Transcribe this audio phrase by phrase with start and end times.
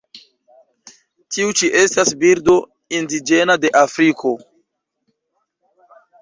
[1.35, 2.55] Tiu ĉi estas birdo
[3.01, 4.33] indiĝena de Afriko.